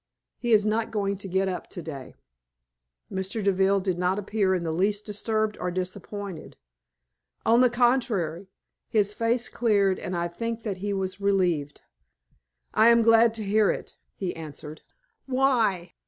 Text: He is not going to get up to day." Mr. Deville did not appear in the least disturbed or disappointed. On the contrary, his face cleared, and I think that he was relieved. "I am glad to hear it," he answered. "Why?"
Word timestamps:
He 0.39 0.51
is 0.51 0.65
not 0.65 0.89
going 0.89 1.15
to 1.17 1.27
get 1.27 1.47
up 1.47 1.69
to 1.69 1.79
day." 1.83 2.15
Mr. 3.11 3.43
Deville 3.43 3.79
did 3.81 3.99
not 3.99 4.17
appear 4.17 4.55
in 4.55 4.63
the 4.63 4.71
least 4.71 5.05
disturbed 5.05 5.59
or 5.59 5.69
disappointed. 5.69 6.57
On 7.45 7.61
the 7.61 7.69
contrary, 7.69 8.47
his 8.89 9.13
face 9.13 9.47
cleared, 9.47 9.99
and 9.99 10.17
I 10.17 10.27
think 10.27 10.63
that 10.63 10.77
he 10.77 10.91
was 10.91 11.21
relieved. 11.21 11.81
"I 12.73 12.87
am 12.87 13.03
glad 13.03 13.35
to 13.35 13.43
hear 13.43 13.69
it," 13.69 13.95
he 14.15 14.35
answered. 14.35 14.81
"Why?" 15.27 15.93